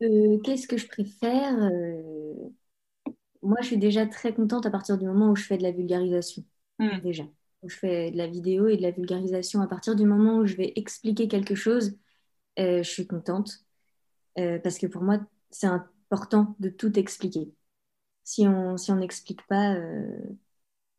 [0.00, 1.52] Qu'est-ce que je préfère
[3.42, 5.70] Moi, je suis déjà très contente à partir du moment où je fais de la
[5.70, 6.42] vulgarisation,
[6.80, 6.98] hmm.
[7.04, 7.24] déjà
[7.64, 10.56] je fais de la vidéo et de la vulgarisation, à partir du moment où je
[10.56, 11.98] vais expliquer quelque chose,
[12.58, 13.64] euh, je suis contente.
[14.38, 15.18] Euh, parce que pour moi,
[15.50, 17.52] c'est important de tout expliquer.
[18.24, 20.06] Si on si n'explique pas, euh,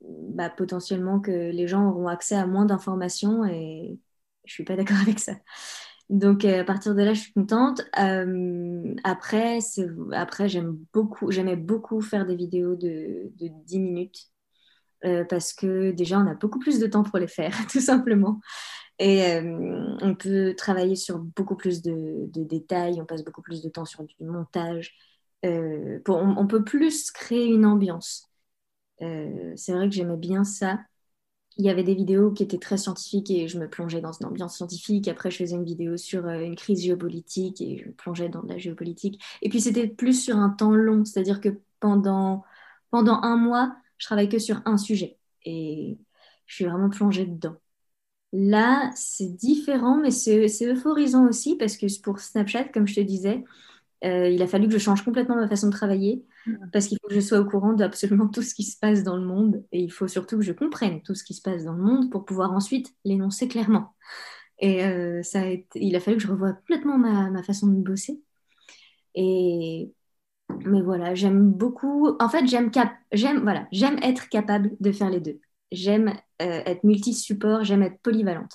[0.02, 4.00] bah, potentiellement que les gens auront accès à moins d'informations et
[4.46, 5.34] je ne suis pas d'accord avec ça.
[6.10, 7.82] Donc à partir de là, je suis contente.
[9.04, 9.60] après,
[10.14, 14.28] après j'aime beaucoup, j'aimais beaucoup faire des vidéos de, de 10 minutes
[15.06, 18.40] euh, parce que déjà, on a beaucoup plus de temps pour les faire, tout simplement.
[19.00, 23.70] Et euh, on peut travailler sur beaucoup plus de, détails, on passe beaucoup plus de
[23.70, 24.96] temps sur du montage.
[25.46, 28.30] Euh, on, peut plus créer une ambiance.
[29.00, 30.80] c'est vrai que j'aimais bien ça.
[31.58, 34.28] Il y avait des vidéos qui étaient très scientifiques et je me plongeais dans une
[34.28, 35.08] ambiance scientifique.
[35.08, 38.50] Après, je faisais une vidéo sur une crise géopolitique et je me plongeais dans de
[38.50, 39.22] la géopolitique.
[39.42, 42.44] Et puis, c'était plus sur un temps long, c'est-à-dire que pendant,
[42.92, 45.98] pendant un mois, je travaille que sur un sujet et
[46.46, 47.58] je suis vraiment plongée dedans.
[48.32, 53.44] Là, c'est différent, mais c'est euphorisant aussi parce que pour Snapchat, comme je te disais,
[54.06, 56.26] euh, il a fallu que je change complètement ma façon de travailler
[56.74, 59.18] parce qu'il faut que je sois au courant d'absolument tout ce qui se passe dans
[59.18, 61.74] le monde et il faut surtout que je comprenne tout ce qui se passe dans
[61.74, 63.96] le monde pour pouvoir ensuite l'énoncer clairement.
[64.60, 67.82] Et euh, ça a il a fallu que je revoie complètement ma, ma façon de
[67.82, 68.22] bosser.
[69.16, 69.94] Et
[70.66, 72.10] mais voilà, j'aime beaucoup.
[72.20, 72.94] En fait, j'aime cap...
[73.14, 75.40] j'aime voilà, j'aime être capable de faire les deux.
[75.72, 76.10] J'aime
[76.42, 78.54] euh, être multi-support, j'aime être polyvalente.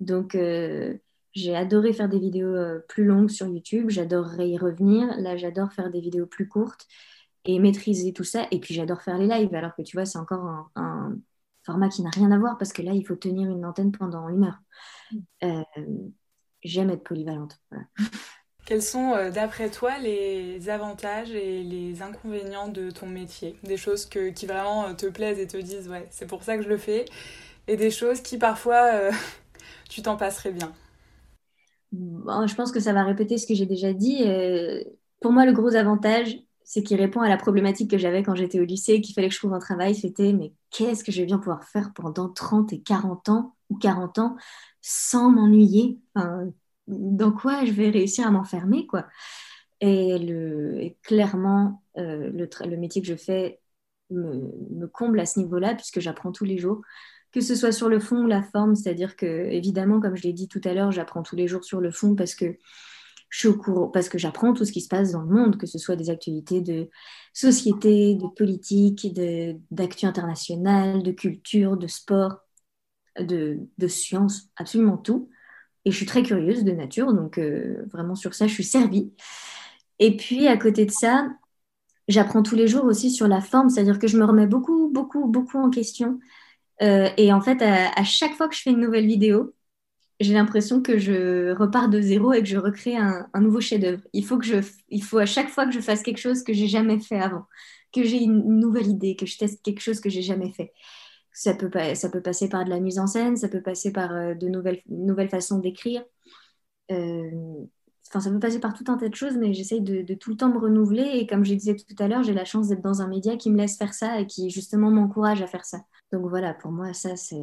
[0.00, 0.96] Donc, euh,
[1.34, 5.08] J'ai adoré faire des vidéos plus longues sur YouTube, j'adorerais y revenir.
[5.18, 6.86] Là, j'adore faire des vidéos plus courtes
[7.44, 8.46] et maîtriser tout ça.
[8.50, 11.16] Et puis, j'adore faire les lives, alors que tu vois, c'est encore un,
[11.64, 14.28] format qui n'a rien à voir parce que là, il faut tenir une antenne pendant
[14.28, 14.58] une heure.
[15.44, 16.10] Mm.
[16.64, 17.60] J'aime être polyvalente.
[18.64, 23.56] Quels sont, euh, d'après toi, les avantages et les inconvénients de ton métier?
[23.64, 26.56] Des choses que, qui vraiment euh, te plaisent et te disent, ouais, c'est pour ça
[26.56, 27.04] que je le fais,
[27.68, 29.12] et des choses qui parfois, euh,
[29.90, 30.72] tu t'en passerais bien
[31.92, 34.24] bon, Je pense que ça va répéter ce que j'ai déjà dit.
[35.20, 38.60] pour moi, le gros avantage, c'est qu'il répond à la problématique que j'avais quand j'étais
[38.60, 39.94] au lycée, qu'il fallait que je trouve un travail.
[39.94, 43.76] C'était, mais qu'est-ce que je vais bien pouvoir faire pendant 30 et 40 ans, ou
[43.78, 44.36] 40 ans,
[44.80, 45.98] sans m'ennuyer?
[46.92, 49.06] Dans quoi je vais réussir à m'enfermer, quoi.
[49.80, 53.60] Et, clairement, euh, le, métier que je fais
[54.10, 56.82] me, comble à ce niveau-là, puisque j'apprends tous les jours,
[57.32, 60.32] que ce soit sur le fond ou la forme, c'est-à-dire que, évidemment, comme je l'ai
[60.32, 62.56] dit tout à l'heure, j'apprends tous les jours sur le fond parce que
[63.28, 63.48] je
[63.92, 66.10] parce que j'apprends tout ce qui se passe dans le monde, que ce soit des
[66.10, 66.90] actualités de
[67.32, 69.08] société, de politique,
[69.70, 72.40] d'actu internationale, de culture, de sport,
[73.18, 75.30] de, de science, absolument tout.
[75.84, 79.12] Et je suis très curieuse de nature, donc euh, vraiment sur ça, je suis servie.
[79.98, 81.28] Et puis à côté de ça,
[82.08, 85.26] j'apprends tous les jours aussi sur la forme, c'est-à-dire que je me remets beaucoup, beaucoup,
[85.26, 86.20] beaucoup en question.
[86.82, 89.54] Euh, et en fait, à, chaque fois que je fais une nouvelle vidéo,
[90.20, 94.02] j'ai l'impression que je repars de zéro et que je recrée un, nouveau chef-d'œuvre.
[94.12, 94.40] Il faut
[94.88, 97.46] il faut à chaque fois que je fasse quelque chose que j'ai jamais fait avant,
[97.92, 100.72] que j'ai une, une nouvelle idée, que je teste quelque chose que j'ai jamais fait
[101.32, 104.12] ça peut, ça peut passer par de la mise en scène, ça peut passer par
[104.12, 106.04] euh, de nouvelles, nouvelles façons d'écrire.
[106.90, 107.64] Euh,
[108.08, 110.36] enfin, ça peut passer par tout un tas de choses, mais j'essaye de, tout le
[110.36, 111.02] temps me renouveler.
[111.14, 113.50] Et comme je disais tout à l'heure, j'ai la chance d'être dans un média qui
[113.50, 115.80] me laisse faire ça et qui justement m'encourage à faire ça.
[116.12, 117.36] Donc voilà, pour moi, ça, c'est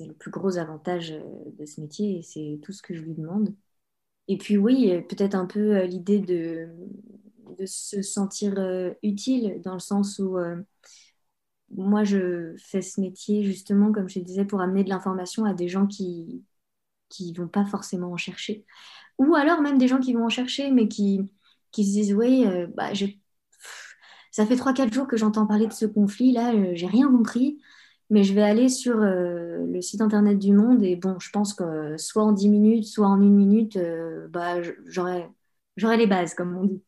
[0.00, 1.22] le plus gros avantage euh,
[1.58, 3.54] de ce métier et c'est tout ce que je lui demande.
[4.28, 6.68] Et puis oui, peut-être un peu l'idée de,
[7.58, 8.54] de, se sentir
[9.02, 10.38] utile dans le sens où
[11.76, 15.68] moi, je fais ce métier justement, comme je disais, pour amener de l'information à des
[15.68, 16.44] gens qui
[17.12, 18.64] qui vont pas forcément en chercher.
[19.18, 21.20] Ou alors même des gens qui vont en chercher, mais qui,
[21.72, 22.90] qui se disent, oui, euh, bah,
[24.30, 27.60] ça fait 3-4 jours que j'entends parler de ce conflit, là, euh, j'ai rien compris,
[28.10, 31.54] mais je vais aller sur euh, le site internet du Monde, et bon, je pense
[31.54, 33.78] que soit en 10 minutes, soit en une minute,
[34.30, 34.56] bah,
[34.86, 36.82] j'aurai les bases, comme on dit.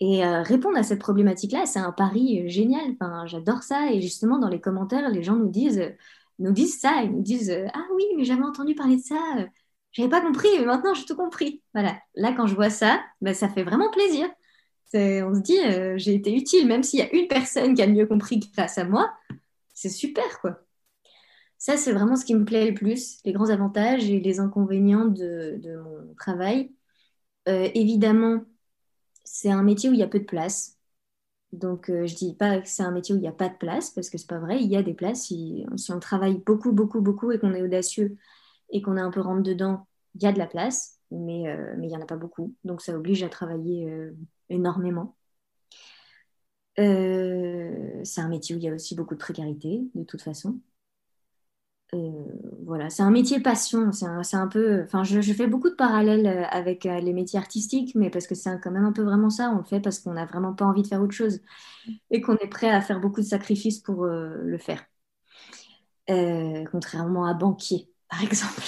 [0.00, 2.92] Et euh, répondre à cette problématique-là, c'est un pari euh, génial.
[2.92, 3.92] Enfin, j'adore ça.
[3.92, 5.94] Et justement, dans les commentaires, les gens nous disent,
[6.38, 7.02] nous disent ça.
[7.02, 9.16] Ils nous disent Ah oui, mais j'avais entendu parler de ça.
[9.92, 11.62] J'avais pas compris, mais maintenant j'ai tout compris.
[11.74, 11.98] Voilà.
[12.14, 14.28] Là, quand je vois ça, ben, ça fait vraiment plaisir.
[14.94, 17.86] On se dit euh, J'ai été utile, même s'il y a une personne qui a
[17.86, 19.12] mieux compris grâce à moi.
[19.74, 20.60] C'est super, quoi.
[21.58, 25.06] Ça, c'est vraiment ce qui me plaît le plus, les grands avantages et les inconvénients
[25.06, 26.72] de mon travail.
[27.46, 28.42] évidemment,
[29.26, 30.78] c'est un métier où il y a peu de place.
[31.52, 33.56] Donc, euh, je dis pas que c'est un métier où il n'y a pas de
[33.56, 35.24] place, parce que c'est pas vrai, il y a des places.
[35.26, 38.18] Si, on travaille beaucoup, beaucoup, beaucoup et qu'on est audacieux
[38.70, 39.86] et qu'on est un peu rentre dedans,
[40.16, 42.54] il y a de la place, mais, euh, il n'y en a pas beaucoup.
[42.64, 44.12] Donc, ça oblige à travailler euh,
[44.50, 45.16] énormément.
[46.76, 50.60] c'est un métier où il y a aussi beaucoup de précarité, de toute façon.
[51.94, 52.24] Euh,
[52.64, 53.92] voilà, c'est un métier passion.
[53.92, 54.86] C'est un, peu.
[55.04, 58.50] Je, fais beaucoup de parallèles euh, avec euh, les métiers artistiques, mais parce que c'est
[58.60, 59.50] quand même un peu vraiment ça.
[59.50, 61.40] On le fait parce qu'on n'a vraiment pas envie de faire autre chose
[62.10, 64.84] et qu'on est prêt à faire beaucoup de sacrifices pour le faire.
[66.70, 68.62] contrairement à banquier, par exemple.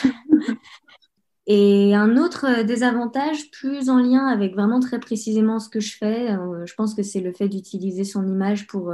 [1.51, 6.29] Et un autre désavantage, plus en lien avec vraiment très précisément ce que je fais,
[6.67, 8.93] je pense que c'est le fait d'utiliser son image pour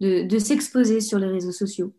[0.00, 1.94] de s'exposer sur les réseaux sociaux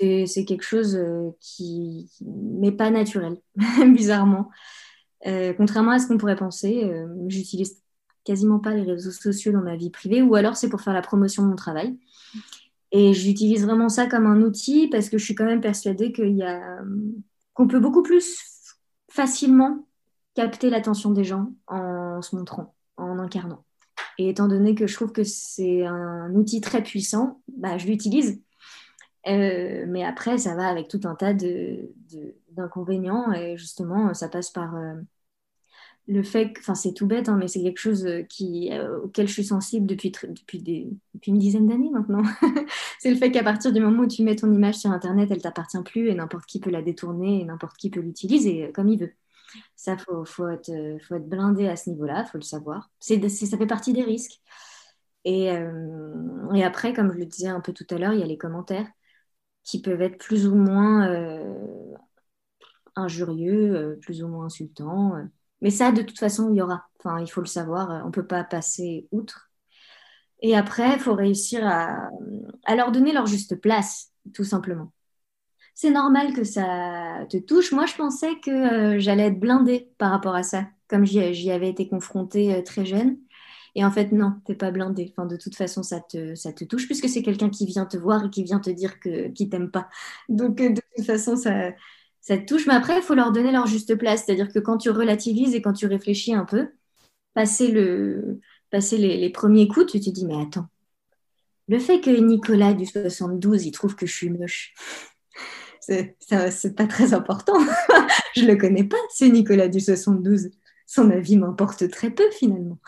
[0.00, 3.36] c'est quelque chose euh, qui n'est pas naturel,
[3.94, 4.50] bizarrement.
[5.26, 7.82] Euh, contrairement à ce qu'on pourrait penser, euh, j'utilise
[8.24, 11.02] quasiment pas les réseaux sociaux dans ma vie privée, ou alors c'est pour faire la
[11.02, 11.98] promotion de mon travail.
[12.92, 17.68] Et j'utilise vraiment ça comme un outil parce que je suis quand même persuadée qu'on
[17.68, 18.38] peut beaucoup plus
[19.10, 19.86] facilement
[20.34, 23.64] capter l'attention des gens en se montrant, en incarnant.
[24.18, 28.40] Et étant donné que je trouve que c'est un outil très puissant, bah, je l'utilise
[29.28, 33.32] euh, mais après, ça va avec tout un tas d'inconvénients.
[33.32, 34.94] et justement, ça passe par euh,
[36.08, 38.70] le fait que, enfin, c'est tout bête, hein, mais c'est quelque chose euh, qui,
[39.04, 40.90] auquel je suis sensible depuis, depuis,
[41.26, 42.22] une dizaine d'années maintenant.
[42.98, 45.42] c'est le fait qu'à partir du moment où tu mets ton image sur Internet, elle
[45.42, 49.00] t'appartient plus et n'importe qui peut la détourner et n'importe qui peut l'utiliser comme il
[49.00, 49.12] veut.
[49.76, 50.70] Ça, il faut, faut, être,
[51.06, 52.90] faut être blindé à ce niveau-là, il faut le savoir.
[53.00, 54.40] C'est, ça fait partie des risques.
[55.24, 55.46] Et,
[56.54, 58.38] et, après, comme je le disais un peu tout à l'heure, il y a les
[58.38, 58.86] commentaires
[59.70, 61.94] qui peuvent être plus ou moins euh,
[62.96, 65.12] injurieux, plus ou moins insultants.
[65.60, 66.84] Mais ça, de toute façon, il y aura.
[66.98, 69.50] Enfin, il faut le savoir, on ne peut pas passer outre.
[70.42, 72.10] Et après, il faut réussir à,
[72.74, 74.92] leur donner leur juste place, tout simplement.
[75.74, 77.72] C'est normal que ça te touche.
[77.72, 81.88] Moi, je pensais que j'allais être blindée par rapport à ça, comme j'y avais été
[81.88, 83.18] confrontée très jeune.
[83.74, 85.12] Et en fait, non, t'es pas blindé.
[85.12, 87.96] Enfin, de toute façon, ça te, ça te touche puisque c'est quelqu'un qui vient te
[87.96, 89.88] voir et qui vient te dire que qui t'aime pas.
[90.28, 91.72] Donc, euh, de toute façon, ça,
[92.20, 92.66] ça te touche.
[92.66, 94.24] Mais après, il faut leur donner leur juste place.
[94.24, 96.68] C'est-à-dire que quand tu relativises et quand tu réfléchis un peu,
[97.34, 100.66] passer, le, passer les, les premiers coups, tu te dis, mais attends,
[101.68, 104.74] le fait que Nicolas du 72, il trouve que je suis moche,
[105.80, 107.54] c'est pas très important.
[108.36, 110.50] je le connais pas, c'est Nicolas du 72
[110.90, 112.78] son avis m'importe très peu finalement.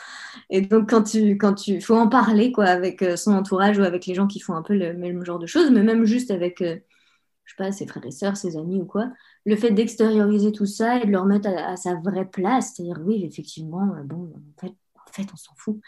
[0.51, 4.07] Et donc quand tu quand faut en parler quoi avec euh, son entourage ou avec
[4.07, 6.62] les gens qui font un peu le même genre de choses, mais même juste avec
[6.62, 6.77] euh,
[7.45, 9.12] je sais pas ses frères et sœurs, ses amis ou quoi,
[9.47, 13.25] le fait d'extérioriser tout ça et de le remettre à, sa vraie place, c'est-à-dire oui
[13.25, 14.75] effectivement euh, bon en fait
[15.12, 15.81] fait, on s'en fout.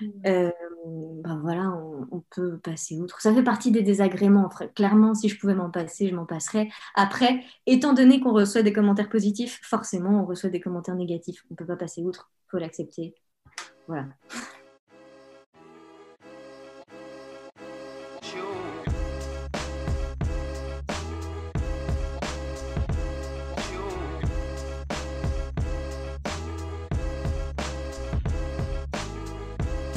[0.00, 0.50] Mm.
[1.22, 1.72] ben voilà,
[2.10, 3.20] on, peut passer outre.
[3.20, 4.48] Ça fait partie des désagréments.
[4.74, 6.68] Clairement, si je pouvais m'en passer, je m'en passerais.
[6.94, 11.44] Après, étant donné qu'on reçoit des commentaires positifs, forcément, on reçoit des commentaires négatifs.
[11.50, 12.30] On ne peut pas passer outre.
[12.46, 13.14] Il faut l'accepter.
[13.86, 14.06] Voilà.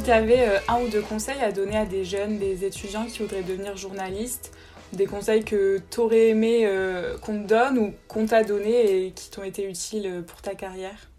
[0.04, 3.20] Tu avais euh, un ou deux conseils à donner à des jeunes, des étudiants qui
[3.20, 4.52] voudraient devenir journalistes,
[4.92, 9.12] des conseils que tu aurais aimé euh, qu'on te donne ou qu'on t'a donné et
[9.12, 11.10] qui t'ont été utiles euh, pour ta carrière?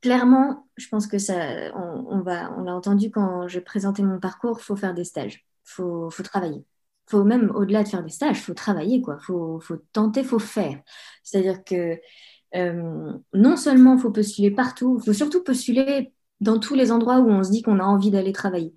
[0.00, 1.36] Clairement, je pense que ça,
[1.76, 6.10] on, l'a entendu quand j'ai présenté mon parcours, il faut faire des stages, il faut,
[6.10, 6.64] faut travailler.
[7.08, 10.80] Faut même au-delà de faire des stages, faut travailler quoi, faut, faut tenter, faut faire.
[11.22, 12.00] C'est-à-dire que
[13.32, 17.50] non seulement faut postuler partout, faut surtout postuler dans tous les endroits où on se
[17.50, 18.74] dit qu'on a envie d'aller travailler.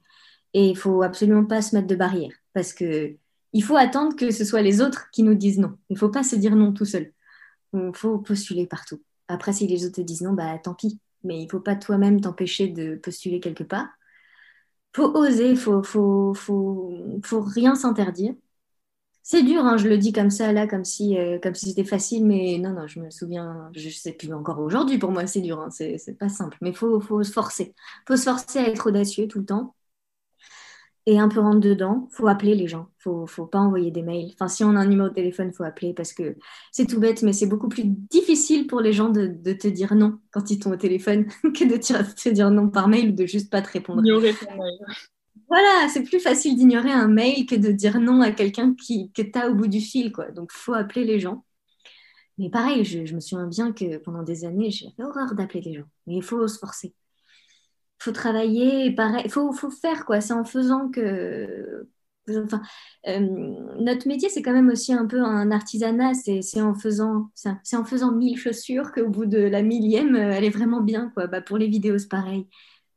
[0.54, 3.16] Et il faut absolument pas se mettre de barrière parce que
[3.54, 5.78] il faut attendre que ce soit les autres qui nous disent non.
[5.90, 7.12] Il faut pas se dire non tout seul.
[7.74, 9.02] Il faut postuler partout.
[9.28, 11.00] Après, si les autres te disent non, bah tant pis.
[11.24, 13.88] Mais il faut pas toi-même t'empêcher de postuler quelque part.
[14.96, 18.34] Faut oser, faut, faut, faut, faut rien s'interdire.
[19.28, 21.84] C'est dur, hein, je le dis comme ça, là, comme si, euh, comme si c'était
[21.84, 25.42] facile, mais non, non, je me souviens, je sais plus encore aujourd'hui, pour moi, c'est
[25.42, 27.74] dur, hein, c'est, pas simple, mais il faut, faut se forcer.
[27.76, 29.74] Il faut se forcer à être audacieux tout le temps
[31.08, 32.08] et un peu rentre dedans.
[32.12, 34.30] faut appeler les gens, faut, faut pas envoyer des mails.
[34.36, 36.36] Enfin, si on a un numéro de téléphone, faut appeler parce que
[36.72, 40.20] c'est tout bête, mais c'est beaucoup plus difficile pour les gens de, te dire non
[40.30, 43.52] quand ils t'ont au téléphone que de te, dire non par mail ou de juste
[43.52, 44.04] pas te répondre.
[45.48, 49.22] Voilà, c'est plus facile d'ignorer un mail que de dire non à quelqu'un qui, que
[49.22, 50.12] tu as au bout du fil.
[50.12, 50.32] Quoi.
[50.32, 51.46] Donc, faut appeler les gens.
[52.38, 55.86] Mais pareil, je, me souviens bien que pendant des années, j'ai horreur d'appeler les gens.
[56.08, 56.94] Mais il faut se forcer.
[58.00, 60.06] Il faut travailler, pareil, il faut, faut, faire.
[60.06, 60.22] quoi.
[60.22, 61.88] C'est en faisant que...
[62.28, 62.62] Enfin,
[63.08, 63.20] euh,
[63.80, 66.14] notre métier, c'est quand même aussi un peu un artisanat.
[66.16, 70.50] C'est en faisant, c'est en faisant mille chaussures qu'au bout de la millième, elle est
[70.50, 71.12] vraiment bien.
[71.14, 71.28] Quoi.
[71.28, 72.48] Bah, pour les vidéos, c'est pareil.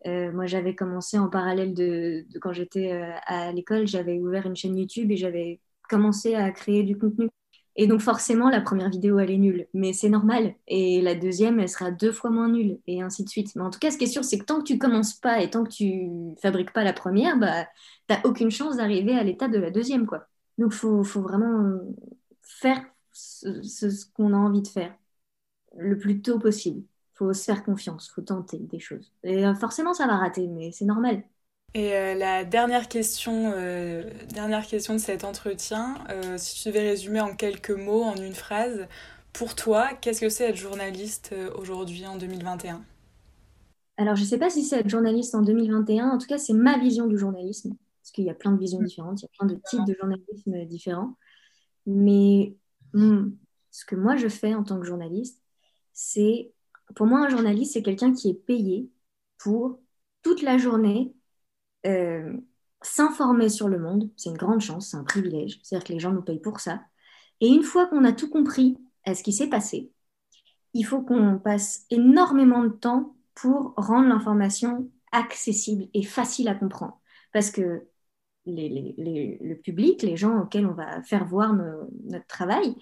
[0.08, 4.56] Euh, moi, j'avais commencé en parallèle de, quand j'étais euh, à l'école, j'avais ouvert une
[4.56, 7.28] chaîne YouTube et j'avais commencé à créer du contenu.
[7.76, 10.54] Et donc forcément, la première vidéo, elle est nulle, mais c'est normal.
[10.66, 13.54] Et la deuxième, elle sera deux fois moins nulle, et ainsi de suite.
[13.54, 15.42] Mais en tout cas, ce qui est sûr, c'est que tant que tu commences pas
[15.42, 16.08] et tant que tu
[16.42, 17.66] fabriques pas la première, bah,
[18.08, 20.06] tu n'as aucune chance d'arriver à l'état de la deuxième.
[20.06, 20.26] Quoi.
[20.58, 21.80] Donc, il faut, vraiment
[22.42, 24.94] faire ce qu'on a envie de faire
[25.76, 26.82] le plus tôt possible
[27.18, 29.12] faut se faire confiance, faut tenter des choses.
[29.24, 31.22] Et euh, forcément, ça va rater, mais c'est normal.
[31.74, 35.96] Et euh, la dernière question, euh, dernière question de cet entretien,
[36.36, 38.86] si tu devais résumer en quelques mots, en une phrase,
[39.32, 42.82] pour toi, qu'est-ce que c'est être journaliste aujourd'hui en 2021
[43.96, 46.54] Alors, je ne sais pas si c'est être journaliste en 2021, en tout cas, c'est
[46.54, 49.30] ma vision du journalisme, parce qu'il y a plein de visions différentes, il y a
[49.38, 51.14] plein de types de journalisme différents.
[51.84, 52.56] Mais
[52.94, 53.30] hmm,
[53.70, 55.42] ce que moi je fais en tant que journaliste,
[55.92, 56.52] c'est
[56.94, 58.90] pour moi, un journaliste, c'est quelqu'un qui est payé
[59.38, 59.80] pour
[60.22, 61.14] toute la journée
[61.86, 62.36] euh,
[62.82, 64.10] s'informer sur le monde.
[64.16, 65.60] C'est une grande chance, c'est un privilège.
[65.62, 66.82] C'est-à-dire que les gens nous payent pour ça.
[67.40, 69.92] Et une fois qu'on a tout compris à ce qui s'est passé,
[70.74, 77.00] il faut qu'on passe énormément de temps pour rendre l'information accessible et facile à comprendre.
[77.32, 77.86] Parce que
[78.46, 82.74] le public, les gens auxquels on va faire voir notre travail,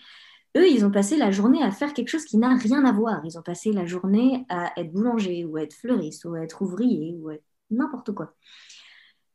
[0.57, 3.21] eux, ils ont passé la journée à faire quelque chose qui n'a rien à voir.
[3.25, 7.31] Ils ont passé la journée à être boulanger ou être fleuriste ou être ouvrier ou
[7.31, 8.35] être n'importe quoi.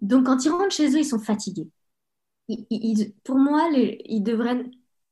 [0.01, 1.69] Donc, quand ils rentrent chez eux, ils sont fatigués.
[3.23, 4.65] pour moi, ils devraient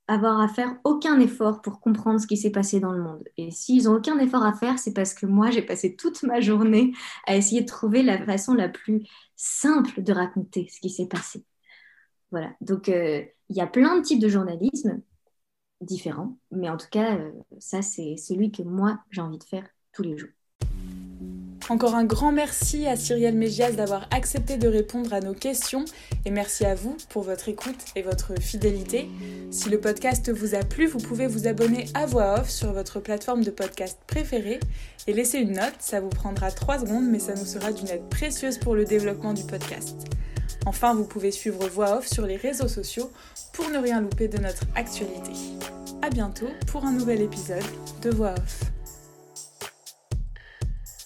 [0.07, 3.23] avoir à faire aucun effort pour comprendre ce qui s'est passé dans le monde.
[3.37, 6.41] Et s'ils n'ont aucun effort à faire, c'est parce que moi, j'ai passé toute ma
[6.41, 6.93] journée
[7.27, 9.03] à essayer de trouver la façon la plus
[9.35, 11.45] simple de raconter ce qui s'est passé.
[12.31, 15.01] Voilà, donc euh, il y a plein de types de journalisme
[15.81, 19.65] différents, mais en tout cas, euh, ça, c'est celui que moi, j'ai envie de faire
[19.93, 20.29] tous les jours.
[21.69, 25.85] Encore un grand merci à Cyrielle Mégias d'avoir accepté de répondre à nos questions
[26.25, 29.07] et merci à vous pour votre écoute et votre fidélité.
[29.51, 32.99] Si le podcast vous a plu, vous pouvez vous abonner à Voix Off sur votre
[32.99, 34.59] plateforme de podcast préférée
[35.05, 35.75] et laisser une note.
[35.77, 39.35] Ça vous prendra 3 secondes, mais ça nous sera d'une aide précieuse pour le développement
[39.35, 40.07] du podcast.
[40.65, 43.11] Enfin, vous pouvez suivre Voix Off sur les réseaux sociaux
[43.53, 45.31] pour ne rien louper de notre actualité.
[46.01, 47.63] A bientôt pour un nouvel épisode
[48.01, 48.78] de Voix Off.